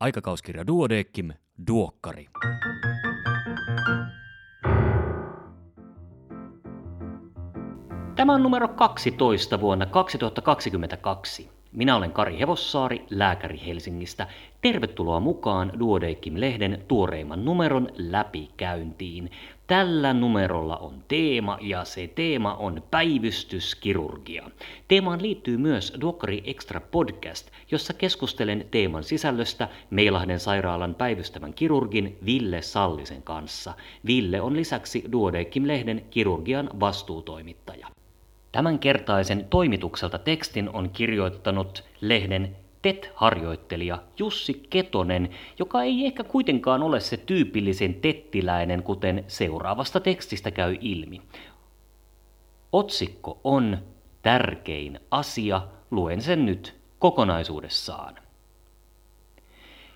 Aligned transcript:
Aikakauskirja 0.00 0.66
Duodeckim, 0.66 1.30
Duokkari. 1.66 2.26
Tämä 8.16 8.34
on 8.34 8.42
numero 8.42 8.68
12 8.68 9.60
vuonna 9.60 9.86
2022. 9.86 11.50
Minä 11.72 11.96
olen 11.96 12.12
Kari 12.12 12.38
Hevossaari, 12.38 13.04
lääkäri 13.10 13.60
Helsingistä. 13.66 14.26
Tervetuloa 14.60 15.20
mukaan 15.20 15.72
Duodeckim-lehden 15.78 16.84
tuoreimman 16.88 17.44
numeron 17.44 17.88
läpikäyntiin. 17.96 19.30
Tällä 19.66 20.14
numerolla 20.14 20.76
on 20.76 20.94
teema 21.08 21.58
ja 21.60 21.84
se 21.84 22.08
teema 22.14 22.54
on 22.54 22.82
päivystyskirurgia. 22.90 24.50
Teemaan 24.88 25.22
liittyy 25.22 25.56
myös 25.56 25.92
Duokkari 26.00 26.42
Extra 26.44 26.80
podcast, 26.80 27.50
jossa 27.70 27.92
keskustelen 27.92 28.66
teeman 28.70 29.04
sisällöstä 29.04 29.68
Meilahden 29.90 30.40
sairaalan 30.40 30.94
päivystävän 30.94 31.54
kirurgin 31.54 32.18
Ville 32.24 32.62
Sallisen 32.62 33.22
kanssa. 33.22 33.74
Ville 34.06 34.40
on 34.40 34.56
lisäksi 34.56 35.04
Duodeckim-lehden 35.12 36.04
kirurgian 36.10 36.70
vastuutoimittaja. 36.80 37.86
Tämänkertaisen 38.52 39.46
toimitukselta 39.50 40.18
tekstin 40.18 40.68
on 40.68 40.90
kirjoittanut 40.90 41.84
lehden 42.00 42.56
TET-harjoittelija 42.82 44.02
Jussi 44.18 44.54
Ketonen, 44.70 45.30
joka 45.58 45.82
ei 45.82 46.06
ehkä 46.06 46.24
kuitenkaan 46.24 46.82
ole 46.82 47.00
se 47.00 47.16
tyypillisen 47.16 47.94
tettiläinen, 47.94 48.82
kuten 48.82 49.24
seuraavasta 49.28 50.00
tekstistä 50.00 50.50
käy 50.50 50.76
ilmi. 50.80 51.22
Otsikko 52.72 53.40
on 53.44 53.78
tärkein 54.22 55.00
asia, 55.10 55.62
luen 55.90 56.20
sen 56.20 56.46
nyt 56.46 56.76
kokonaisuudessaan. 56.98 58.14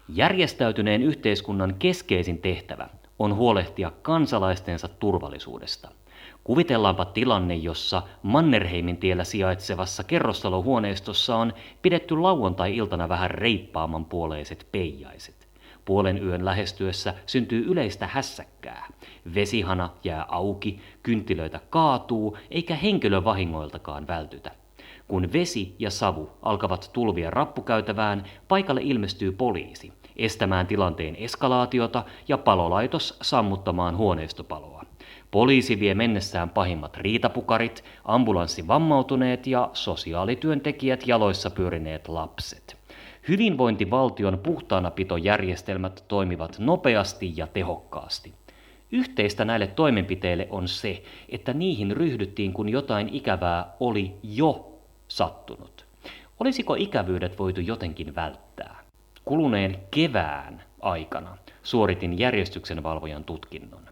Järjestäytyneen 0.09 1.03
yhteiskunnan 1.03 1.75
keskeisin 1.79 2.39
tehtävä 2.39 2.89
on 3.19 3.35
huolehtia 3.37 3.93
kansalaistensa 4.03 4.89
turvallisuudesta– 4.89 5.91
Kuvitellaanpa 6.45 7.05
tilanne, 7.05 7.55
jossa 7.55 8.03
Mannerheimin 8.23 8.97
tiellä 8.97 9.25
sijaitsevassa 9.25 10.05
kerrostalohuoneistossa 10.05 11.37
on 11.37 11.53
pidetty 11.83 12.17
lauantai-iltana 12.17 13.09
vähän 13.09 13.31
reippaaman 13.31 14.05
puoleiset 14.05 14.67
peijaiset. 14.73 15.49
Puolen 15.85 16.23
yön 16.27 16.45
lähestyessä 16.45 17.15
syntyy 17.27 17.65
yleistä 17.67 18.07
hässäkkää. 18.07 18.87
Vesihana 19.35 19.91
jää 20.05 20.27
auki, 20.29 20.81
kynttilöitä 21.03 21.61
kaatuu, 21.71 22.37
eikä 22.51 22.75
henkilövahingoiltakaan 22.75 24.07
vältytä. 24.07 24.51
Kun 25.09 25.33
vesi 25.33 25.75
ja 25.79 25.91
savu 25.91 26.31
alkavat 26.43 26.91
tulvia 26.93 27.31
rappukäytävään, 27.31 28.25
paikalle 28.49 28.81
ilmestyy 28.85 29.33
poliisi, 29.33 29.93
estämään 30.17 30.67
tilanteen 30.67 31.17
eskalaatiota 31.17 32.05
ja 32.29 32.39
palolaitos 32.39 33.19
sammuttamaan 33.23 33.97
huoneistopaloa. 33.97 34.85
Poliisi 35.31 35.81
vie 35.81 35.95
mennessään 35.95 36.51
pahimmat 36.51 36.97
riitapukarit, 36.97 37.85
ambulanssi 38.05 38.69
vammautuneet 38.69 39.47
ja 39.47 39.71
sosiaalityöntekijät 39.73 41.07
jaloissa 41.07 41.51
pyörineet 41.51 42.09
lapset. 42.09 42.77
Hyvinvointivaltion 43.29 44.39
puhtaanapitojärjestelmät 44.39 46.05
toimivat 46.09 46.59
nopeasti 46.59 47.33
ja 47.37 47.47
tehokkaasti. 47.47 48.33
Yhteistä 48.93 49.45
näille 49.45 49.67
toimenpiteille 49.67 50.49
on 50.51 50.69
se, 50.69 51.03
että 51.29 51.53
niihin 51.53 51.91
ryhdyttiin, 51.91 52.53
kun 52.53 52.69
jotain 52.69 53.09
ikävää 53.13 53.75
oli 53.81 54.15
jo 54.23 54.79
sattunut. 55.09 55.87
Olisiko 56.41 56.75
ikävyydet 56.75 57.39
voitu 57.39 57.61
jotenkin 57.61 58.15
välttää? 58.15 58.77
Kuluneen 59.25 59.79
kevään 59.91 60.63
aikana 60.81 61.37
suoritin 61.63 62.19
järjestyksenvalvojan 62.19 63.25
tutkinnon. 63.25 63.90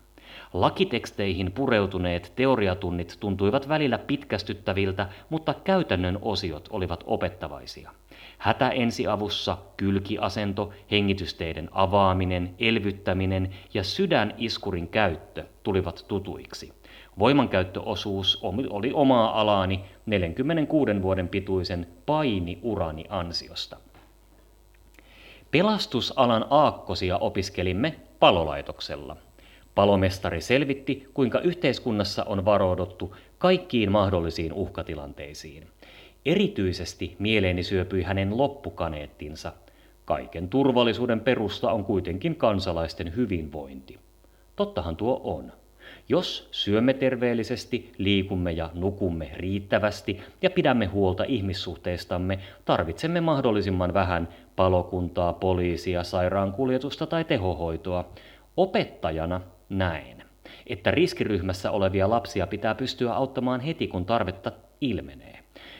Lakiteksteihin 0.52 1.52
pureutuneet 1.52 2.32
teoriatunnit 2.36 3.16
tuntuivat 3.20 3.68
välillä 3.68 3.98
pitkästyttäviltä, 3.98 5.08
mutta 5.30 5.54
käytännön 5.54 6.18
osiot 6.22 6.68
olivat 6.70 7.04
opettavaisia. 7.06 7.90
Hätäensiavussa 8.38 9.58
kylkiasento, 9.76 10.72
hengitysteiden 10.90 11.68
avaaminen, 11.72 12.54
elvyttäminen 12.58 13.54
ja 13.74 13.84
sydäniskurin 13.84 14.88
käyttö 14.88 15.44
tulivat 15.62 16.04
tutuiksi. 16.08 16.72
Voimankäyttöosuus 17.18 18.38
oli 18.70 18.90
omaa 18.94 19.40
alaani 19.40 19.80
46 20.06 21.02
vuoden 21.02 21.28
pituisen 21.28 21.86
painiurani 22.06 23.04
ansiosta. 23.08 23.76
Pelastusalan 25.50 26.46
aakkosia 26.50 27.18
opiskelimme 27.18 27.94
palolaitoksella– 28.20 29.16
Palomestari 29.78 30.40
selvitti, 30.40 31.08
kuinka 31.14 31.40
yhteiskunnassa 31.40 32.24
on 32.24 32.44
varoiduttu 32.44 33.16
kaikkiin 33.38 33.92
mahdollisiin 33.92 34.52
uhkatilanteisiin. 34.52 35.66
Erityisesti 36.26 37.16
mieleeni 37.18 37.62
syöpyi 37.62 38.02
hänen 38.02 38.38
loppukaneettinsa. 38.38 39.52
Kaiken 40.04 40.48
turvallisuuden 40.48 41.20
perusta 41.20 41.72
on 41.72 41.84
kuitenkin 41.84 42.36
kansalaisten 42.36 43.16
hyvinvointi. 43.16 43.98
Tottahan 44.56 44.96
tuo 44.96 45.20
on. 45.24 45.52
Jos 46.08 46.48
syömme 46.50 46.94
terveellisesti, 46.94 47.92
liikumme 47.98 48.52
ja 48.52 48.70
nukumme 48.74 49.30
riittävästi 49.36 50.20
ja 50.42 50.50
pidämme 50.50 50.86
huolta 50.86 51.24
ihmissuhteistamme, 51.24 52.38
tarvitsemme 52.64 53.20
mahdollisimman 53.20 53.94
vähän 53.94 54.28
palokuntaa, 54.56 55.32
poliisia, 55.32 56.04
sairaankuljetusta 56.04 57.06
tai 57.06 57.24
tehohoitoa. 57.24 58.08
Opettajana 58.56 59.40
näin, 59.68 60.22
että 60.66 60.90
riskiryhmässä 60.90 61.70
olevia 61.70 62.10
lapsia 62.10 62.46
pitää 62.46 62.74
pystyä 62.74 63.12
auttamaan 63.12 63.60
heti, 63.60 63.88
kun 63.88 64.06
tarvetta 64.06 64.52
ilmenee. 64.80 65.38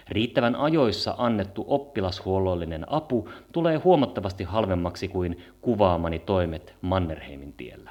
Riittävän 0.09 0.56
ajoissa 0.56 1.15
annettu 1.19 1.65
oppilashuollollinen 1.69 2.93
apu 2.93 3.28
tulee 3.53 3.76
huomattavasti 3.76 4.44
halvemmaksi 4.44 5.09
kuin 5.09 5.44
kuvaamani 5.60 6.19
toimet 6.19 6.75
Mannerheimin 6.81 7.53
tiellä. 7.53 7.91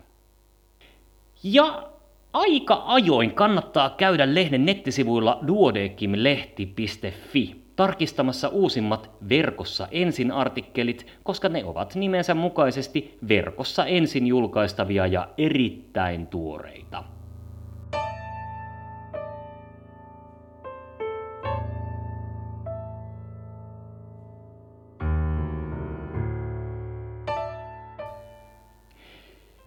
Ja 1.43 1.89
aika 2.33 2.83
ajoin 2.85 3.31
kannattaa 3.31 3.89
käydä 3.89 4.35
lehden 4.35 4.65
nettisivuilla 4.65 5.39
duodekimlehti.fi 5.47 7.66
tarkistamassa 7.77 8.47
uusimmat 8.47 9.11
verkossa 9.29 9.87
ensin 9.91 10.31
artikkelit, 10.31 11.07
koska 11.23 11.49
ne 11.49 11.65
ovat 11.65 11.95
nimensä 11.95 12.33
mukaisesti 12.33 13.17
verkossa 13.27 13.85
ensin 13.85 14.27
julkaistavia 14.27 15.07
ja 15.07 15.29
erittäin 15.37 16.27
tuoreita. 16.27 17.03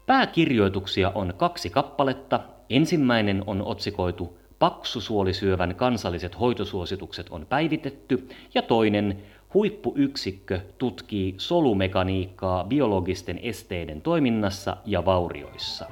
Pääkirjoituksia 0.07 1.13
on 1.15 1.35
kaksi 1.37 1.71
kappaletta. 1.71 2.41
Ensimmäinen 2.71 3.45
on 3.47 3.63
otsikoitu 3.63 4.40
paksusuolisyövän 4.61 5.75
kansalliset 5.75 6.41
hoitosuositukset 6.41 7.27
on 7.31 7.47
päivitetty 7.47 8.29
ja 8.55 8.63
toinen 8.63 9.23
huippuyksikkö 9.55 10.61
tutkii 10.79 11.35
solumekaniikkaa 11.37 12.65
biologisten 12.65 13.41
esteiden 13.43 14.01
toiminnassa 14.03 14.77
ja 14.87 15.05
vaurioissa. 15.05 15.87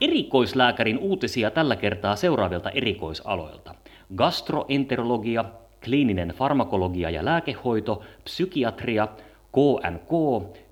Erikoislääkärin 0.00 0.98
uutisia 0.98 1.50
tällä 1.50 1.76
kertaa 1.76 2.16
seuraavilta 2.16 2.70
erikoisaloilta. 2.70 3.74
Gastroenterologia, 4.16 5.44
kliininen 5.84 6.28
farmakologia 6.28 7.10
ja 7.10 7.24
lääkehoito, 7.24 8.02
psykiatria, 8.24 9.08
KNK, 9.52 10.10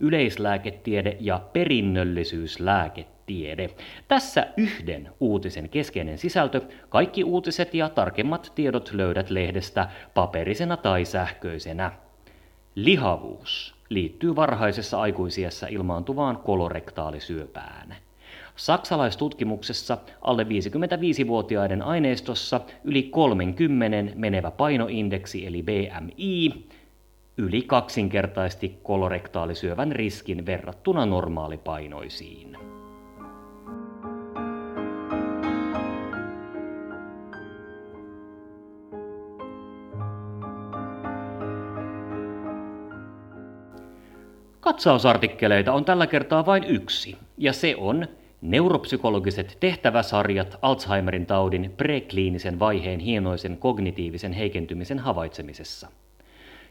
yleislääketiede 0.00 1.17
ja 1.20 1.40
perinnöllisyyslääketiede. 1.52 3.70
Tässä 4.08 4.46
yhden 4.56 5.08
uutisen 5.20 5.69
keskeinen 5.69 6.19
sisältö. 6.19 6.61
Kaikki 6.88 7.25
uutiset 7.25 7.75
ja 7.75 7.88
tarkemmat 7.88 8.52
tiedot 8.55 8.93
löydät 8.93 9.31
lehdestä 9.31 9.88
paperisena 10.14 10.76
tai 10.76 11.05
sähköisenä. 11.05 11.93
Lihavuus 12.75 13.75
liittyy 13.88 14.37
varhaisessa 14.37 15.00
aikuisiessä 15.00 15.67
ilmaantuvaan 15.67 16.37
kolorektaalisyöpään. 16.37 17.96
Saksalaistutkimuksessa 18.56 19.99
alle 20.20 20.44
55-vuotiaiden 20.44 21.82
aineistossa 21.82 22.61
yli 22.84 23.02
30 23.02 24.12
menevä 24.14 24.50
painoindeksi 24.50 25.46
eli 25.46 25.62
BMI 25.62 26.67
yli 27.38 27.62
kaksinkertaisti 27.62 28.78
kolorektaalisyövän 28.82 29.92
riskin 29.92 30.46
verrattuna 30.46 31.06
normaalipainoisiin. 31.06 32.56
Katsausartikkeleita 44.60 45.72
on 45.72 45.84
tällä 45.84 46.06
kertaa 46.06 46.46
vain 46.46 46.64
yksi, 46.64 47.16
ja 47.38 47.52
se 47.52 47.76
on 47.76 48.06
neuropsykologiset 48.40 49.56
tehtäväsarjat 49.60 50.58
Alzheimerin 50.62 51.26
taudin 51.26 51.74
prekliinisen 51.76 52.58
vaiheen 52.58 53.00
hienoisen 53.00 53.56
kognitiivisen 53.56 54.32
heikentymisen 54.32 54.98
havaitsemisessa– 54.98 55.88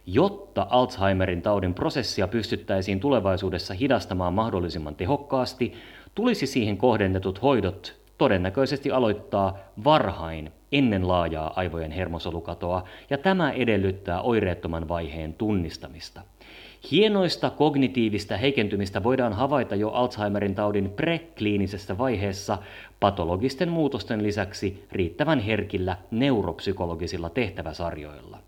Jotta 0.08 0.68
Alzheimerin 0.70 1.42
taudin 1.42 1.74
prosessia 1.74 2.28
pystyttäisiin 2.28 3.00
tulevaisuudessa 3.00 3.74
hidastamaan 3.74 4.34
mahdollisimman 4.34 4.96
tehokkaasti, 4.96 5.74
tulisi 6.16 6.48
siihen 6.48 6.78
kohdennetut 6.78 7.42
hoidot 7.42 7.96
todennäköisesti 8.18 8.92
aloittaa 8.92 9.58
varhain 9.84 10.52
ennen 10.72 11.08
laajaa 11.08 11.54
aivojen 11.56 11.92
hermosolukatoa, 11.92 12.84
ja 13.10 13.18
tämä 13.18 13.52
edellyttää 13.52 14.22
oireettoman 14.22 14.88
vaiheen 14.88 15.34
tunnistamista. 15.34 16.22
Hienoista 16.92 17.50
kognitiivista 17.50 18.38
heikentymistä 18.38 19.04
voidaan 19.04 19.34
havaita 19.34 19.76
jo 19.76 19.90
Alzheimerin 19.90 20.56
taudin 20.56 20.90
prekliinisessä 20.90 21.98
vaiheessa 21.98 22.58
patologisten 23.00 23.70
muutosten 23.70 24.24
lisäksi 24.24 24.86
riittävän 24.92 25.40
herkillä 25.40 25.98
neuropsykologisilla 26.12 27.30
tehtäväsarjoilla. 27.30 28.40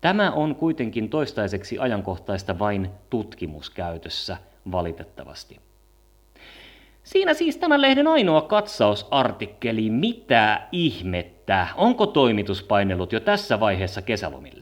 Tämä 0.00 0.30
on 0.30 0.54
kuitenkin 0.54 1.08
toistaiseksi 1.08 1.78
ajankohtaista 1.78 2.58
vain 2.58 2.90
tutkimuskäytössä, 3.10 4.36
valitettavasti. 4.72 5.60
Siinä 7.04 7.34
siis 7.34 7.56
tämän 7.56 7.82
lehden 7.82 8.06
ainoa 8.06 8.42
katsausartikkeli. 8.42 9.90
Mitä 9.90 10.60
ihmettä? 10.72 11.66
Onko 11.76 12.06
toimitus 12.06 12.62
painellut 12.62 13.12
jo 13.12 13.20
tässä 13.20 13.60
vaiheessa 13.60 14.02
kesälomille? 14.02 14.57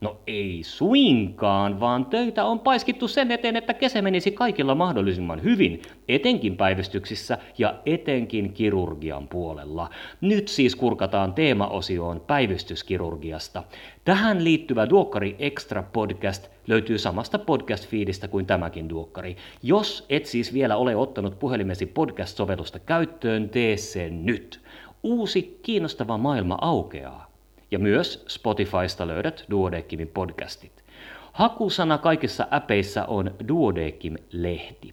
No 0.00 0.20
ei 0.26 0.60
suinkaan, 0.64 1.80
vaan 1.80 2.06
töitä 2.06 2.44
on 2.44 2.60
paiskittu 2.60 3.08
sen 3.08 3.32
eteen, 3.32 3.56
että 3.56 3.74
kesä 3.74 4.02
menisi 4.02 4.30
kaikilla 4.30 4.74
mahdollisimman 4.74 5.42
hyvin, 5.42 5.82
etenkin 6.08 6.56
päivystyksissä 6.56 7.38
ja 7.58 7.74
etenkin 7.86 8.52
kirurgian 8.52 9.28
puolella. 9.28 9.90
Nyt 10.20 10.48
siis 10.48 10.76
kurkataan 10.76 11.34
teemaosioon 11.34 12.20
päivystyskirurgiasta. 12.20 13.62
Tähän 14.04 14.44
liittyvä 14.44 14.90
Duokkari 14.90 15.36
Extra 15.38 15.82
podcast 15.82 16.48
löytyy 16.66 16.98
samasta 16.98 17.38
podcast-fiidistä 17.38 18.28
kuin 18.28 18.46
tämäkin 18.46 18.88
Duokkari. 18.88 19.36
Jos 19.62 20.06
et 20.08 20.26
siis 20.26 20.54
vielä 20.54 20.76
ole 20.76 20.96
ottanut 20.96 21.38
puhelimesi 21.38 21.86
podcast-sovellusta 21.86 22.78
käyttöön, 22.78 23.48
tee 23.48 23.76
sen 23.76 24.26
nyt. 24.26 24.60
Uusi 25.02 25.58
kiinnostava 25.62 26.18
maailma 26.18 26.58
aukeaa 26.60 27.29
ja 27.70 27.78
myös 27.78 28.24
Spotifysta 28.28 29.06
löydät 29.06 29.44
Duodeckimin 29.50 30.08
podcastit. 30.08 30.84
Hakusana 31.32 31.98
kaikissa 31.98 32.46
äpeissä 32.52 33.04
on 33.04 33.30
Duodeckim-lehti. 33.48 34.92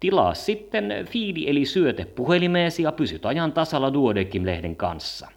Tilaa 0.00 0.34
sitten 0.34 0.94
fiidi 1.10 1.44
eli 1.48 1.64
syöte 1.64 2.04
puhelimeesi 2.04 2.82
ja 2.82 2.92
pysyt 2.92 3.26
ajan 3.26 3.52
tasalla 3.52 3.92
Duodeckim-lehden 3.92 4.76
kanssa. 4.76 5.28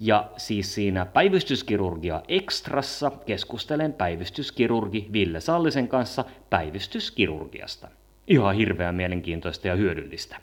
Ja 0.00 0.30
siis 0.36 0.74
siinä 0.74 1.06
päivystyskirurgia 1.06 2.22
ekstrassa 2.28 3.12
keskustelen 3.26 3.92
päivystyskirurgi 3.92 5.08
Ville 5.12 5.40
Sallisen 5.40 5.88
kanssa 5.88 6.24
päivystyskirurgiasta. 6.50 7.88
Ihan 8.26 8.54
hirveän 8.54 8.94
mielenkiintoista 8.94 9.68
ja 9.68 9.74
hyödyllistä. 9.74 10.36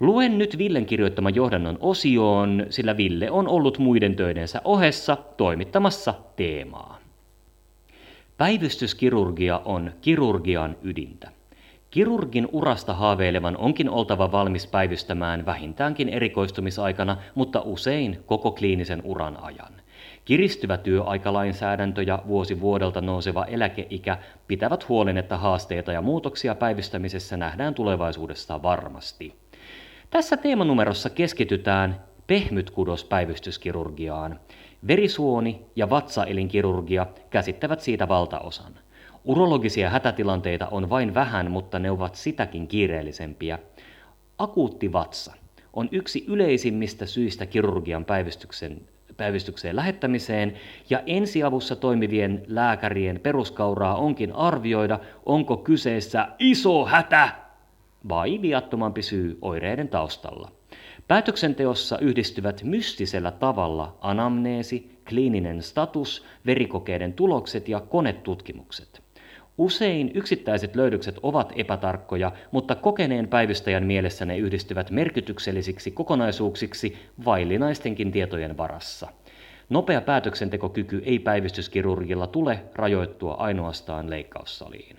Luen 0.00 0.38
nyt 0.38 0.58
Villen 0.58 0.86
kirjoittaman 0.86 1.34
johdannon 1.34 1.78
osioon, 1.80 2.66
sillä 2.70 2.96
Ville 2.96 3.30
on 3.30 3.48
ollut 3.48 3.78
muiden 3.78 4.16
töidensä 4.16 4.60
ohessa 4.64 5.16
toimittamassa 5.36 6.14
teemaa. 6.36 6.98
Päivystyskirurgia 8.36 9.62
on 9.64 9.92
kirurgian 10.00 10.76
ydintä. 10.82 11.30
Kirurgin 11.90 12.48
urasta 12.52 12.94
haaveilevan 12.94 13.56
onkin 13.56 13.90
oltava 13.90 14.32
valmis 14.32 14.66
päivystämään 14.66 15.46
vähintäänkin 15.46 16.08
erikoistumisaikana, 16.08 17.16
mutta 17.34 17.60
usein 17.60 18.18
koko 18.26 18.50
kliinisen 18.50 19.02
uran 19.04 19.36
ajan. 19.42 19.72
Kiristyvä 20.24 20.76
työaikalainsäädäntö 20.76 22.02
ja 22.02 22.22
vuosi 22.26 22.60
vuodelta 22.60 23.00
nouseva 23.00 23.44
eläkeikä 23.44 24.18
pitävät 24.48 24.88
huolen, 24.88 25.18
että 25.18 25.36
haasteita 25.36 25.92
ja 25.92 26.02
muutoksia 26.02 26.54
päivystämisessä 26.54 27.36
nähdään 27.36 27.74
tulevaisuudessa 27.74 28.62
varmasti. 28.62 29.34
Tässä 30.10 30.36
teemanumerossa 30.36 31.10
keskitytään 31.10 32.00
pehmytkudospäivystyskirurgiaan. 32.26 34.40
Verisuoni- 34.86 35.60
ja 35.76 35.90
vatsaelinkirurgia 35.90 37.06
käsittävät 37.30 37.80
siitä 37.80 38.08
valtaosan. 38.08 38.72
Urologisia 39.24 39.90
hätätilanteita 39.90 40.68
on 40.70 40.90
vain 40.90 41.14
vähän, 41.14 41.50
mutta 41.50 41.78
ne 41.78 41.90
ovat 41.90 42.14
sitäkin 42.14 42.68
kiireellisempiä. 42.68 43.58
Akuutti 44.38 44.92
vatsa 44.92 45.32
on 45.72 45.88
yksi 45.92 46.24
yleisimmistä 46.28 47.06
syistä 47.06 47.46
kirurgian 47.46 48.04
päivystyksen, 48.04 48.80
päivystykseen 49.16 49.76
lähettämiseen, 49.76 50.54
ja 50.90 51.02
ensiavussa 51.06 51.76
toimivien 51.76 52.42
lääkärien 52.46 53.20
peruskauraa 53.20 53.96
onkin 53.96 54.32
arvioida, 54.32 54.98
onko 55.26 55.56
kyseessä 55.56 56.28
iso 56.38 56.86
hätä 56.86 57.49
vai 58.08 58.42
viattomampi 58.42 59.02
syy 59.02 59.38
oireiden 59.42 59.88
taustalla. 59.88 60.52
Päätöksenteossa 61.08 61.98
yhdistyvät 61.98 62.62
mystisellä 62.64 63.30
tavalla 63.30 63.96
anamneesi, 64.00 64.98
kliininen 65.08 65.62
status, 65.62 66.24
verikokeiden 66.46 67.12
tulokset 67.12 67.68
ja 67.68 67.80
konetutkimukset. 67.80 69.02
Usein 69.58 70.10
yksittäiset 70.14 70.76
löydökset 70.76 71.18
ovat 71.22 71.52
epätarkkoja, 71.56 72.32
mutta 72.50 72.74
kokeneen 72.74 73.28
päivystäjän 73.28 73.86
mielessä 73.86 74.24
ne 74.24 74.38
yhdistyvät 74.38 74.90
merkityksellisiksi 74.90 75.90
kokonaisuuksiksi 75.90 76.98
vaillinaistenkin 77.24 78.12
tietojen 78.12 78.56
varassa. 78.56 79.08
Nopea 79.68 80.00
päätöksentekokyky 80.00 81.02
ei 81.04 81.18
päivystyskirurgilla 81.18 82.26
tule 82.26 82.62
rajoittua 82.74 83.34
ainoastaan 83.34 84.10
leikkaussaliin. 84.10 84.96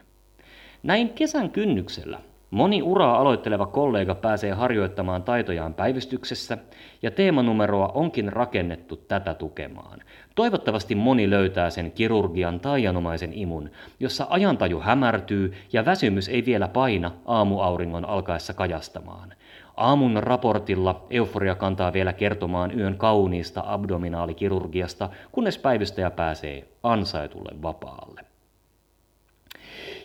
Näin 0.84 1.10
kesän 1.10 1.50
kynnyksellä 1.50 2.20
Moni 2.52 2.82
uraa 2.82 3.18
aloitteleva 3.18 3.66
kollega 3.66 4.16
pääsee 4.16 4.52
harjoittamaan 4.52 5.24
taitojaan 5.24 5.74
päivystyksessä, 5.74 6.58
ja 7.02 7.12
teemanumeroa 7.12 7.88
onkin 7.88 8.34
rakennettu 8.34 8.96
tätä 8.96 9.34
tukemaan. 9.34 10.00
Toivottavasti 10.36 10.96
moni 10.96 11.30
löytää 11.30 11.70
sen 11.70 11.92
kirurgian 11.92 12.60
taianomaisen 12.60 13.34
imun, 13.34 13.72
jossa 14.00 14.28
ajantaju 14.30 14.80
hämärtyy 14.80 15.54
ja 15.74 15.86
väsymys 15.86 16.30
ei 16.30 16.46
vielä 16.46 16.68
paina 16.68 17.12
aamuauringon 17.26 18.06
alkaessa 18.06 18.54
kajastamaan. 18.54 19.34
Aamun 19.78 20.24
raportilla 20.24 21.06
euforia 21.10 21.56
kantaa 21.56 21.94
vielä 21.94 22.14
kertomaan 22.14 22.80
yön 22.80 22.98
kauniista 22.98 23.64
abdominaalikirurgiasta, 23.66 25.10
kunnes 25.32 25.58
päivystäjä 25.58 26.12
pääsee 26.12 26.68
ansaitulle 26.84 27.52
vapaalle. 27.62 28.22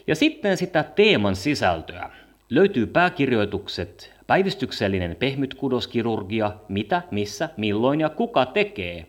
Ja 0.06 0.14
sitten 0.14 0.56
sitä 0.56 0.82
teeman 0.82 1.36
sisältöä 1.36 2.10
löytyy 2.50 2.86
pääkirjoitukset 2.86 4.12
päivystyksellinen 4.26 5.16
pehmytkudoskirurgia, 5.16 6.52
mitä, 6.68 7.02
missä, 7.10 7.48
milloin 7.56 8.00
ja 8.00 8.08
kuka 8.08 8.46
tekee. 8.46 9.06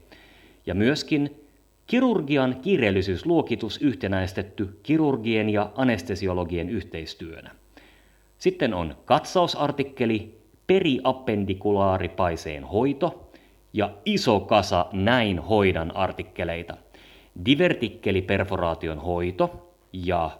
Ja 0.65 0.75
myöskin 0.75 1.41
kirurgian 1.88 2.56
kiireellisyysluokitus 2.62 3.82
yhtenäistetty 3.82 4.79
kirurgien 4.84 5.50
ja 5.50 5.72
anestesiologien 5.75 6.70
yhteistyönä. 6.70 7.51
Sitten 8.38 8.74
on 8.74 8.96
katsausartikkeli 9.06 10.38
periappendikulaaripaiseen 10.67 12.63
hoito 12.63 13.32
ja 13.74 13.91
iso 14.06 14.39
kasa 14.39 14.86
näin 14.94 15.39
hoidan 15.39 15.96
artikkeleita. 15.96 16.77
Divertikkeliperforaation 17.46 19.00
hoito 19.00 19.74
ja 19.94 20.39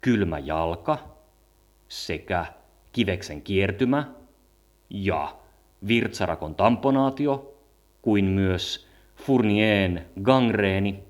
kylmä 0.00 0.38
jalka– 0.38 0.98
sekä 1.90 2.46
kiveksen 2.92 3.42
kiertymä 3.42 4.04
ja 4.90 5.36
virtsarakon 5.88 6.54
tamponaatio, 6.54 7.54
kuin 8.02 8.24
myös 8.24 8.86
Fournier'n 9.16 10.00
gangreeni. 10.22 11.02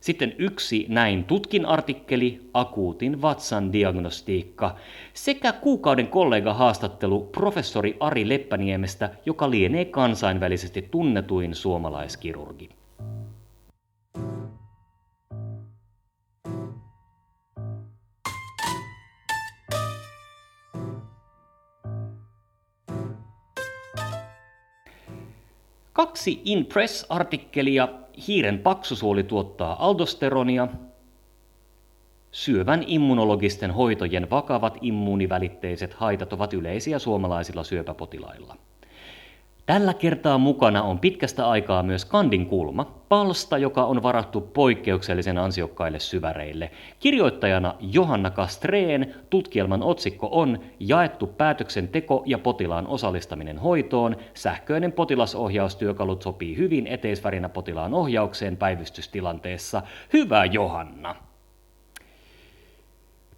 Sitten 0.00 0.34
yksi 0.38 0.86
näin 0.88 1.24
tutkin 1.24 1.66
artikkeli, 1.66 2.50
akuutin 2.54 3.22
vatsan 3.22 3.72
diagnostiikka, 3.72 4.76
sekä 5.12 5.52
kuukauden 5.52 6.06
kollega 6.06 6.54
haastattelu 6.54 7.20
professori 7.20 7.96
Ari 8.00 8.28
Leppäniemestä, 8.28 9.10
joka 9.26 9.50
lienee 9.50 9.84
kansainvälisesti 9.84 10.88
tunnetuin 10.90 11.54
suomalaiskirurgi. 11.54 12.68
Kaksi 26.16 26.42
In 26.44 26.66
Press-artikkelia 26.66 27.88
Hiiren 28.28 28.58
paksusuoli 28.58 29.22
tuottaa 29.22 29.86
aldosteronia. 29.86 30.68
Syövän 32.30 32.84
immunologisten 32.86 33.70
hoitojen 33.70 34.30
vakavat 34.30 34.78
immuunivälitteiset 34.80 35.94
haitat 35.94 36.32
ovat 36.32 36.52
yleisiä 36.52 36.98
suomalaisilla 36.98 37.64
syöpäpotilailla. 37.64 38.56
Tällä 39.66 39.94
kertaa 39.94 40.38
mukana 40.38 40.82
on 40.82 40.98
pitkästä 40.98 41.48
aikaa 41.48 41.82
myös 41.82 42.04
Kandin 42.04 42.46
kulma, 42.46 42.84
palsta, 43.08 43.58
joka 43.58 43.84
on 43.84 44.02
varattu 44.02 44.40
poikkeuksellisen 44.40 45.38
ansiokkaille 45.38 45.98
syväreille. 45.98 46.70
Kirjoittajana 47.00 47.74
Johanna 47.80 48.30
Kastreen 48.30 49.14
tutkielman 49.30 49.82
otsikko 49.82 50.28
on 50.32 50.58
Jaettu 50.80 51.26
päätöksenteko 51.26 52.22
ja 52.26 52.38
potilaan 52.38 52.86
osallistaminen 52.86 53.58
hoitoon. 53.58 54.16
Sähköinen 54.34 54.92
potilasohjaustyökalut 54.92 56.22
sopii 56.22 56.56
hyvin 56.56 56.86
eteisvärinä 56.86 57.48
potilaan 57.48 57.94
ohjaukseen 57.94 58.56
päivystystilanteessa. 58.56 59.82
Hyvä 60.12 60.44
Johanna! 60.44 61.14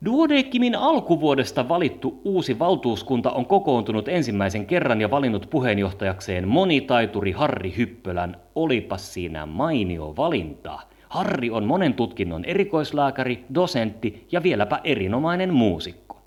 Duodeckimin 0.05 0.75
alkuvuodesta 0.75 1.69
valittu 1.69 2.21
uusi 2.25 2.59
valtuuskunta 2.59 3.31
on 3.31 3.47
kokoontunut 3.47 4.09
ensimmäisen 4.09 4.67
kerran 4.67 5.01
ja 5.01 5.11
valinnut 5.11 5.47
puheenjohtajakseen 5.51 6.49
monitaituri 6.49 7.33
Harri 7.33 7.75
Hyppölän. 7.77 8.37
Olipas 8.55 9.15
siinä 9.15 9.47
mainio 9.47 10.15
valinta. 10.17 10.79
Harri 11.09 11.51
on 11.51 11.65
monen 11.65 11.95
tutkinnon 11.95 12.45
erikoislääkäri, 12.45 13.45
dosentti 13.55 14.27
ja 14.33 14.43
vieläpä 14.43 14.81
erinomainen 14.85 15.55
muusikko. 15.55 16.21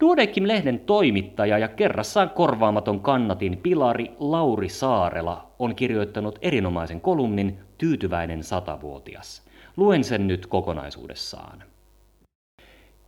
Duodeckim-lehden 0.00 0.80
toimittaja 0.80 1.58
ja 1.58 1.68
kerrassaan 1.68 2.30
korvaamaton 2.30 3.00
kannatin 3.00 3.58
Pilari 3.62 4.10
Lauri 4.18 4.68
Saarela 4.68 5.50
on 5.58 5.74
kirjoittanut 5.74 6.38
erinomaisen 6.42 7.00
kolumnin 7.00 7.58
Tyytyväinen 7.78 8.42
satavuotias. 8.42 9.42
Luen 9.76 10.04
sen 10.04 10.26
nyt 10.26 10.46
kokonaisuudessaan. 10.46 11.73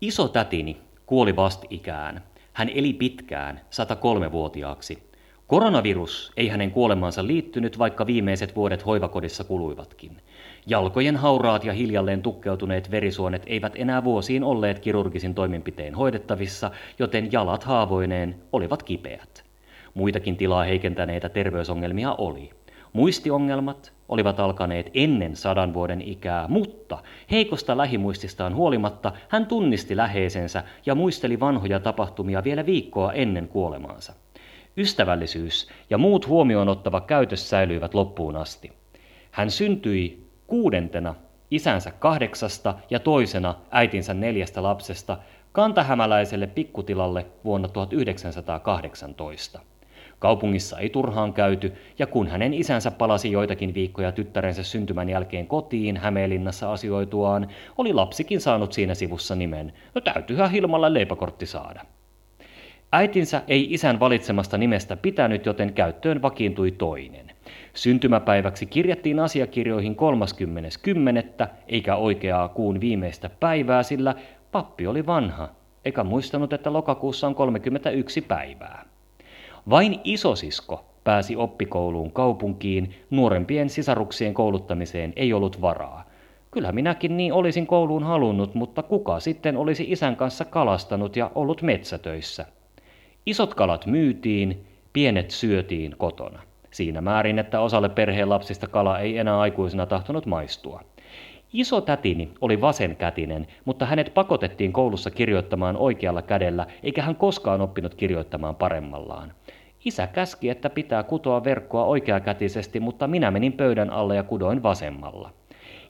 Iso 0.00 0.28
tätini 0.28 0.76
kuoli 1.06 1.36
vastikään. 1.36 2.22
Hän 2.52 2.68
eli 2.74 2.92
pitkään, 2.92 3.60
103-vuotiaaksi. 3.70 5.10
Koronavirus 5.46 6.32
ei 6.36 6.48
hänen 6.48 6.70
kuolemaansa 6.70 7.26
liittynyt, 7.26 7.78
vaikka 7.78 8.06
viimeiset 8.06 8.56
vuodet 8.56 8.86
hoivakodissa 8.86 9.44
kuluivatkin. 9.44 10.16
Jalkojen 10.66 11.16
hauraat 11.16 11.64
ja 11.64 11.72
hiljalleen 11.72 12.22
tukkeutuneet 12.22 12.90
verisuonet 12.90 13.42
eivät 13.46 13.72
enää 13.76 14.04
vuosiin 14.04 14.44
olleet 14.44 14.78
kirurgisin 14.78 15.34
toimenpiteen 15.34 15.94
hoidettavissa, 15.94 16.70
joten 16.98 17.32
jalat 17.32 17.64
haavoineen 17.64 18.36
olivat 18.52 18.82
kipeät. 18.82 19.44
Muitakin 19.94 20.36
tilaa 20.36 20.64
heikentäneitä 20.64 21.28
terveysongelmia 21.28 22.14
oli. 22.18 22.50
Muistiongelmat 22.92 23.95
olivat 24.08 24.40
alkaneet 24.40 24.90
ennen 24.94 25.36
sadan 25.36 25.74
vuoden 25.74 26.02
ikää, 26.02 26.48
mutta 26.48 26.98
heikosta 27.30 27.76
lähimuististaan 27.76 28.54
huolimatta 28.54 29.12
hän 29.28 29.46
tunnisti 29.46 29.96
läheisensä 29.96 30.62
ja 30.86 30.94
muisteli 30.94 31.40
vanhoja 31.40 31.80
tapahtumia 31.80 32.44
vielä 32.44 32.66
viikkoa 32.66 33.12
ennen 33.12 33.48
kuolemaansa. 33.48 34.12
Ystävällisyys 34.76 35.68
ja 35.90 35.98
muut 35.98 36.26
huomioon 36.26 36.68
ottava 36.68 37.00
käytös 37.00 37.50
säilyivät 37.50 37.94
loppuun 37.94 38.36
asti. 38.36 38.72
Hän 39.30 39.50
syntyi 39.50 40.26
kuudentena 40.46 41.14
isänsä 41.50 41.90
kahdeksasta 41.90 42.74
ja 42.90 43.00
toisena 43.00 43.54
äitinsä 43.70 44.14
neljästä 44.14 44.62
lapsesta 44.62 45.18
kantahämäläiselle 45.52 46.46
pikkutilalle 46.46 47.26
vuonna 47.44 47.68
1918. 47.68 49.60
Kaupungissa 50.18 50.78
ei 50.78 50.90
turhaan 50.90 51.32
käyty, 51.32 51.72
ja 51.98 52.06
kun 52.06 52.28
hänen 52.28 52.54
isänsä 52.54 52.90
palasi 52.90 53.32
joitakin 53.32 53.74
viikkoja 53.74 54.12
tyttärensä 54.12 54.62
syntymän 54.62 55.08
jälkeen 55.08 55.46
kotiin 55.46 55.96
Hämeenlinnassa 55.96 56.72
asioituaan, 56.72 57.48
oli 57.78 57.92
lapsikin 57.92 58.40
saanut 58.40 58.72
siinä 58.72 58.94
sivussa 58.94 59.34
nimen. 59.34 59.72
No 59.94 60.00
täytyyhän 60.00 60.50
Hilmalla 60.50 60.94
leipäkortti 60.94 61.46
saada. 61.46 61.80
Äitinsä 62.92 63.42
ei 63.48 63.66
isän 63.70 64.00
valitsemasta 64.00 64.58
nimestä 64.58 64.96
pitänyt, 64.96 65.46
joten 65.46 65.72
käyttöön 65.72 66.22
vakiintui 66.22 66.70
toinen. 66.70 67.32
Syntymäpäiväksi 67.74 68.66
kirjattiin 68.66 69.18
asiakirjoihin 69.18 69.96
30.10. 71.40 71.48
eikä 71.68 71.96
oikeaa 71.96 72.48
kuun 72.48 72.80
viimeistä 72.80 73.30
päivää, 73.40 73.82
sillä 73.82 74.14
pappi 74.52 74.86
oli 74.86 75.06
vanha, 75.06 75.48
eikä 75.84 76.04
muistanut, 76.04 76.52
että 76.52 76.72
lokakuussa 76.72 77.26
on 77.26 77.34
31 77.34 78.20
päivää. 78.20 78.95
Vain 79.70 80.00
isosisko 80.04 80.84
pääsi 81.04 81.36
oppikouluun 81.36 82.12
kaupunkiin, 82.12 82.94
nuorempien 83.10 83.70
sisaruksien 83.70 84.34
kouluttamiseen 84.34 85.12
ei 85.16 85.32
ollut 85.32 85.60
varaa. 85.60 86.04
Kyllä 86.50 86.72
minäkin 86.72 87.16
niin 87.16 87.32
olisin 87.32 87.66
kouluun 87.66 88.02
halunnut, 88.02 88.54
mutta 88.54 88.82
kuka 88.82 89.20
sitten 89.20 89.56
olisi 89.56 89.84
isän 89.88 90.16
kanssa 90.16 90.44
kalastanut 90.44 91.16
ja 91.16 91.30
ollut 91.34 91.62
metsätöissä? 91.62 92.46
Isot 93.26 93.54
kalat 93.54 93.86
myytiin, 93.86 94.66
pienet 94.92 95.30
syötiin 95.30 95.94
kotona. 95.98 96.42
Siinä 96.70 97.00
määrin, 97.00 97.38
että 97.38 97.60
osalle 97.60 97.88
perheen 97.88 98.28
lapsista 98.28 98.68
kala 98.68 98.98
ei 98.98 99.18
enää 99.18 99.40
aikuisena 99.40 99.86
tahtonut 99.86 100.26
maistua. 100.26 100.82
Iso 101.56 101.80
tätini 101.80 102.30
oli 102.40 102.60
vasenkätinen, 102.60 103.46
mutta 103.64 103.86
hänet 103.86 104.14
pakotettiin 104.14 104.72
koulussa 104.72 105.10
kirjoittamaan 105.10 105.76
oikealla 105.76 106.22
kädellä, 106.22 106.66
eikä 106.82 107.02
hän 107.02 107.16
koskaan 107.16 107.60
oppinut 107.60 107.94
kirjoittamaan 107.94 108.56
paremmallaan. 108.56 109.32
Isä 109.84 110.06
käski, 110.06 110.48
että 110.48 110.70
pitää 110.70 111.02
kutoa 111.02 111.44
verkkoa 111.44 111.84
oikeakätisesti, 111.84 112.80
mutta 112.80 113.06
minä 113.06 113.30
menin 113.30 113.52
pöydän 113.52 113.90
alle 113.90 114.16
ja 114.16 114.22
kudoin 114.22 114.62
vasemmalla. 114.62 115.30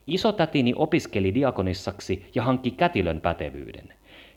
Isotätini 0.07 0.73
opiskeli 0.77 1.35
diakonissaksi 1.35 2.31
ja 2.35 2.43
hankki 2.43 2.71
kätilön 2.71 3.21
pätevyyden. 3.21 3.93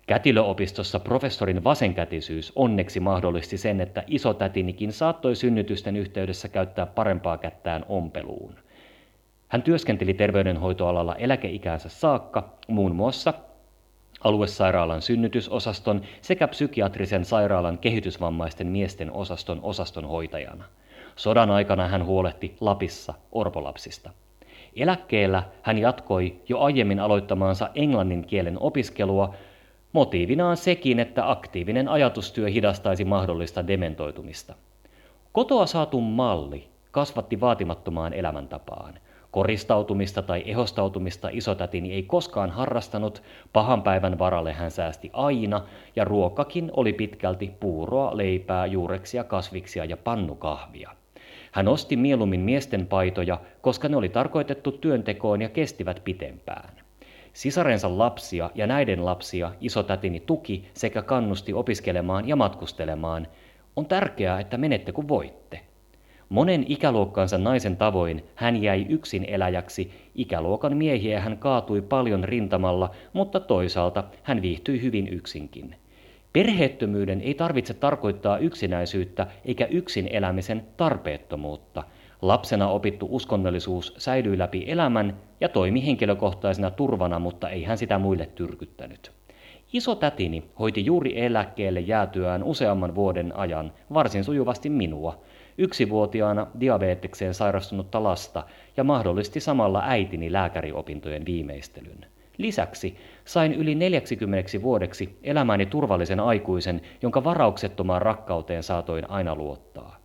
Kätilöopistossa 0.07 0.99
professorin 0.99 1.63
vasenkätisyys 1.63 2.53
onneksi 2.55 2.99
mahdollisti 2.99 3.57
sen, 3.57 3.81
että 3.81 4.03
isotätinikin 4.07 4.93
saattoi 4.93 5.35
synnytysten 5.35 5.95
yhteydessä 5.95 6.47
käyttää 6.47 6.85
parempaa 6.85 7.37
kättään 7.37 7.85
ompeluun. 7.89 8.55
Hän 9.49 9.63
työskenteli 9.63 10.13
terveydenhoitoalalla 10.13 11.15
eläkeikäänsä 11.15 11.89
saakka, 11.89 12.49
muun 12.67 12.95
muassa 12.95 13.33
aluesairaalan 14.23 15.01
synnytysosaston 15.01 16.01
sekä 16.21 16.47
psykiatrisen 16.47 17.25
sairaalan 17.25 17.77
kehitysvammaisten 17.77 18.67
miesten 18.67 19.11
osaston 19.11 19.59
osastonhoitajana. 19.63 20.63
Sodan 21.15 21.51
aikana 21.51 21.87
hän 21.87 22.05
huolehti 22.05 22.55
Lapissa 22.59 23.13
orpolapsista. 23.31 24.09
Eläkkeellä 24.75 25.43
hän 25.61 25.77
jatkoi 25.77 26.35
jo 26.49 26.59
aiemmin 26.59 26.99
aloittamaansa 26.99 27.69
englannin 27.75 28.25
kielen 28.25 28.57
opiskelua, 28.59 29.33
motiivinaan 29.93 30.57
sekin, 30.57 30.99
että 30.99 31.31
aktiivinen 31.31 31.87
ajatustyö 31.87 32.49
hidastaisi 32.49 33.05
mahdollista 33.05 33.67
dementoitumista. 33.67 34.55
Kotoa 35.31 35.65
saatu 35.65 36.01
malli 36.01 36.67
kasvatti 36.91 37.39
vaatimattomaan 37.39 38.13
elämäntapaan– 38.13 38.93
Koristautumista 39.31 40.21
tai 40.21 40.43
ehostautumista 40.45 41.29
isotätini 41.31 41.93
ei 41.93 42.03
koskaan 42.03 42.49
harrastanut, 42.49 43.23
pahan 43.53 43.83
päivän 43.83 44.19
varalle 44.19 44.53
hän 44.53 44.71
säästi 44.71 45.09
aina, 45.13 45.61
ja 45.95 46.05
ruokakin 46.05 46.71
oli 46.73 46.93
pitkälti 46.93 47.51
puuroa, 47.59 48.17
leipää, 48.17 48.65
juureksia, 48.65 49.23
kasviksia 49.23 49.85
ja 49.85 49.97
pannukahvia. 49.97 50.91
Hän 51.51 51.67
osti 51.67 51.95
mieluummin 51.95 52.39
miesten 52.39 52.87
paitoja, 52.87 53.41
koska 53.61 53.89
ne 53.89 53.97
oli 53.97 54.09
tarkoitettu 54.09 54.71
työntekoon 54.71 55.41
ja 55.41 55.49
kestivät 55.49 56.01
pitempään. 56.03 56.73
Sisarensa 57.33 57.97
lapsia 57.97 58.49
ja 58.55 58.67
näiden 58.67 59.05
lapsia 59.05 59.51
isotätini 59.61 60.19
tuki 60.19 60.69
sekä 60.73 61.01
kannusti 61.01 61.53
opiskelemaan 61.53 62.27
ja 62.27 62.35
matkustelemaan. 62.35 63.27
On 63.75 63.85
tärkeää, 63.85 64.39
että 64.39 64.57
menette 64.57 64.91
kun 64.91 65.07
voitte. 65.07 65.68
Monen 66.29 66.65
ikäluokkansa 66.67 67.37
naisen 67.37 67.77
tavoin 67.77 68.23
hän 68.35 68.63
jäi 68.63 68.85
yksin 68.89 69.25
eläjäksi, 69.27 69.91
ikäluokan 70.15 70.77
miehiä 70.77 71.19
hän 71.21 71.37
kaatui 71.37 71.81
paljon 71.81 72.23
rintamalla, 72.23 72.91
mutta 73.13 73.39
toisaalta 73.39 74.03
hän 74.23 74.41
viihtyi 74.41 74.81
hyvin 74.81 75.07
yksinkin. 75.07 75.75
Perheettömyyden 76.33 77.21
ei 77.21 77.33
tarvitse 77.33 77.73
tarkoittaa 77.73 78.37
yksinäisyyttä 78.37 79.27
eikä 79.45 79.65
yksin 79.65 80.07
elämisen 80.11 80.63
tarpeettomuutta. 80.77 81.83
Lapsena 82.21 82.69
opittu 82.69 83.07
uskonnollisuus 83.11 83.93
säilyi 83.97 84.37
läpi 84.37 84.63
elämän 84.67 85.17
ja 85.41 85.49
toimi 85.49 85.85
henkilökohtaisena 85.85 86.71
turvana, 86.71 87.19
mutta 87.19 87.49
ei 87.49 87.63
hän 87.63 87.77
sitä 87.77 87.99
muille 87.99 88.29
tyrkyttänyt. 88.35 89.11
Iso 89.73 89.95
tätini 89.95 90.43
hoiti 90.59 90.85
juuri 90.85 91.21
eläkkeelle 91.21 91.79
jäätyään 91.79 92.43
useamman 92.43 92.95
vuoden 92.95 93.35
ajan 93.35 93.71
varsin 93.93 94.23
sujuvasti 94.23 94.69
minua– 94.69 95.17
yksivuotiaana 95.59 96.47
diabetekseen 96.59 97.33
sairastunutta 97.33 98.03
lasta 98.03 98.43
ja 98.77 98.83
mahdollisti 98.83 99.39
samalla 99.39 99.83
äitini 99.85 100.31
lääkäriopintojen 100.31 101.25
viimeistelyn. 101.25 102.05
Lisäksi 102.37 102.97
sain 103.25 103.53
yli 103.53 103.75
40 103.75 104.61
vuodeksi 104.61 105.19
elämäni 105.23 105.65
turvallisen 105.65 106.19
aikuisen, 106.19 106.81
jonka 107.01 107.23
varauksettomaan 107.23 108.01
rakkauteen 108.01 108.63
saatoin 108.63 109.09
aina 109.09 109.35
luottaa. 109.35 109.99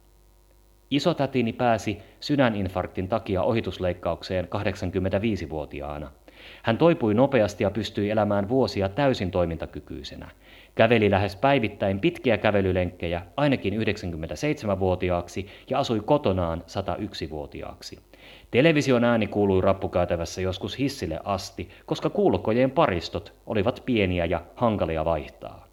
Isotätini 0.90 1.52
pääsi 1.52 1.98
sydäninfarktin 2.20 3.08
takia 3.08 3.42
ohitusleikkaukseen 3.42 4.44
85-vuotiaana. 4.44 6.10
Hän 6.62 6.78
toipui 6.78 7.14
nopeasti 7.14 7.64
ja 7.64 7.70
pystyi 7.70 8.10
elämään 8.10 8.48
vuosia 8.48 8.88
täysin 8.88 9.30
toimintakykyisenä. 9.30 10.30
Käveli 10.74 11.10
lähes 11.10 11.36
päivittäin 11.36 12.00
pitkiä 12.00 12.38
kävelylenkkejä 12.38 13.22
ainakin 13.36 13.74
97-vuotiaaksi 13.74 15.46
ja 15.70 15.78
asui 15.78 16.00
kotonaan 16.00 16.62
101-vuotiaaksi. 16.66 17.98
Television 18.50 19.04
ääni 19.04 19.26
kuului 19.26 19.60
rappukäytävässä 19.60 20.40
joskus 20.40 20.78
hissille 20.78 21.20
asti, 21.24 21.68
koska 21.86 22.10
kuulokkojen 22.10 22.70
paristot 22.70 23.32
olivat 23.46 23.82
pieniä 23.86 24.24
ja 24.24 24.42
hankalia 24.54 25.04
vaihtaa. 25.04 25.66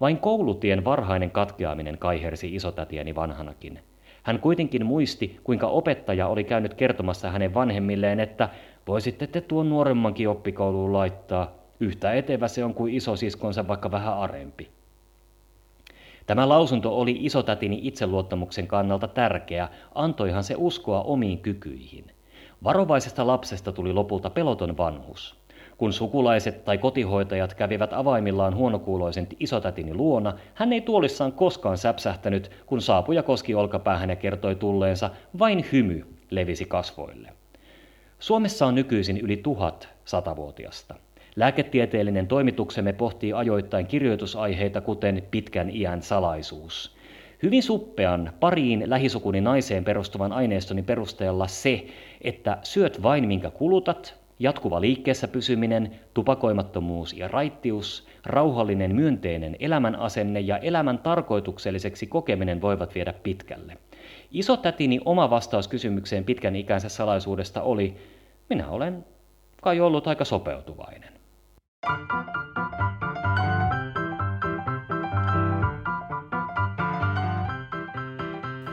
Vain 0.00 0.18
koulutien 0.18 0.84
varhainen 0.84 1.30
katkeaminen 1.30 1.98
kaihersi 1.98 2.54
isotätieni 2.54 3.14
vanhanakin. 3.14 3.78
Hän 4.22 4.38
kuitenkin 4.38 4.86
muisti, 4.86 5.40
kuinka 5.44 5.66
opettaja 5.66 6.26
oli 6.28 6.44
käynyt 6.44 6.74
kertomassa 6.74 7.30
hänen 7.30 7.54
vanhemmilleen, 7.54 8.20
että 8.20 8.48
voisitte 8.86 9.26
te 9.26 9.40
tuon 9.40 9.68
nuoremmankin 9.68 10.28
oppikouluun 10.28 10.92
laittaa. 10.92 11.50
Yhtä 11.80 12.12
etevä 12.12 12.48
se 12.48 12.64
on 12.64 12.74
kuin 12.74 12.94
isosiskonsa 12.94 13.68
vaikka 13.68 13.90
vähän 13.90 14.18
arempi. 14.18 14.68
Tämä 16.26 16.48
lausunto 16.48 16.98
oli 17.00 17.18
isotätini 17.20 17.80
itseluottamuksen 17.82 18.66
kannalta 18.66 19.08
tärkeä, 19.08 19.68
antoihan 19.94 20.44
se 20.44 20.54
uskoa 20.58 21.02
omiin 21.02 21.38
kykyihin. 21.38 22.04
Varovaisesta 22.64 23.26
lapsesta 23.26 23.72
tuli 23.72 23.92
lopulta 23.92 24.30
peloton 24.30 24.76
vanhus. 24.76 25.36
Kun 25.78 25.92
sukulaiset 25.92 26.64
tai 26.64 26.78
kotihoitajat 26.78 27.54
kävivät 27.54 27.92
avaimillaan 27.92 28.56
huonokuuloisen 28.56 29.26
isotätini 29.40 29.94
luona, 29.94 30.32
hän 30.54 30.72
ei 30.72 30.80
tuolissaan 30.80 31.32
koskaan 31.32 31.78
säpsähtänyt, 31.78 32.50
kun 32.66 32.80
saapuja 32.80 33.22
koski 33.22 33.54
olkapäähän 33.54 34.10
ja 34.10 34.16
kertoi 34.16 34.54
tulleensa, 34.54 35.10
vain 35.38 35.64
hymy 35.72 36.06
levisi 36.30 36.64
kasvoille. 36.64 37.43
Suomessa 38.18 38.66
on 38.66 38.74
nykyisin 38.74 39.18
yli 39.18 39.36
tuhat 39.36 39.88
satavuotiasta. 40.04 40.94
Lääketieteellinen 41.36 42.26
toimituksemme 42.26 42.92
pohtii 42.92 43.32
ajoittain 43.32 43.86
kirjoitusaiheita 43.86 44.80
kuten 44.80 45.22
pitkän 45.30 45.70
iän 45.70 46.02
salaisuus. 46.02 46.96
Hyvin 47.42 47.62
suppean, 47.62 48.32
pariin 48.40 48.84
lähisukuni 48.86 49.40
naiseen 49.40 49.84
perustuvan 49.84 50.32
aineistoni 50.32 50.82
perusteella 50.82 51.46
se, 51.46 51.86
että 52.20 52.58
syöt 52.62 53.02
vain 53.02 53.28
minkä 53.28 53.50
kulutat, 53.50 54.14
jatkuva 54.38 54.80
liikkeessä 54.80 55.28
pysyminen, 55.28 55.90
tupakoimattomuus 56.14 57.12
ja 57.16 57.28
raittius, 57.28 58.06
rauhallinen 58.24 58.94
myönteinen 58.94 59.56
elämänasenne 59.58 60.40
ja 60.40 60.58
elämän 60.58 60.98
tarkoitukselliseksi 60.98 62.06
kokeminen 62.06 62.60
voivat 62.60 62.94
viedä 62.94 63.12
pitkälle. 63.12 63.76
Iso 64.34 64.56
tätini 64.56 65.00
oma 65.04 65.30
vastaus 65.30 65.68
kysymykseen 65.68 66.24
pitkän 66.24 66.56
ikänsä 66.56 66.88
salaisuudesta 66.88 67.62
oli, 67.62 67.96
minä 68.50 68.68
olen 68.68 69.04
kai 69.62 69.80
ollut 69.80 70.06
aika 70.06 70.24
sopeutuvainen. 70.24 71.12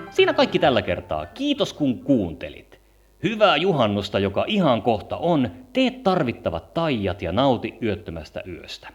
Siinä 0.09 0.33
kaikki 0.33 0.59
tällä 0.59 0.81
kertaa. 0.81 1.25
Kiitos 1.25 1.73
kun 1.73 1.99
kuuntelit. 1.99 2.79
Hyvää 3.23 3.57
juhannusta, 3.57 4.19
joka 4.19 4.45
ihan 4.47 4.81
kohta 4.81 5.17
on. 5.17 5.51
Tee 5.73 5.91
tarvittavat 5.91 6.73
taijat 6.73 7.21
ja 7.21 7.31
nauti 7.31 7.73
yöttömästä 7.83 8.43
yöstä. 8.47 8.89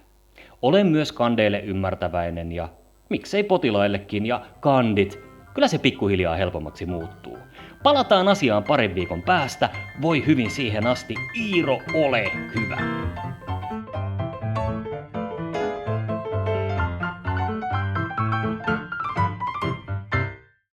Olen 0.62 0.86
myös 0.86 1.12
kandeille 1.12 1.60
ymmärtäväinen 1.60 2.52
ja 2.52 2.68
miksei 3.08 3.42
potilaillekin 3.42 4.26
ja 4.26 4.40
kandit. 4.60 5.25
Kyllä 5.56 5.68
se 5.68 5.78
pikkuhiljaa 5.78 6.36
helpommaksi 6.36 6.86
muuttuu. 6.86 7.38
Palataan 7.82 8.28
asiaan 8.28 8.64
parin 8.64 8.94
viikon 8.94 9.22
päästä. 9.22 9.68
Voi 10.02 10.26
hyvin 10.26 10.50
siihen 10.50 10.86
asti. 10.86 11.14
Iiro, 11.36 11.78
ole 11.94 12.24
hyvä. 12.54 12.76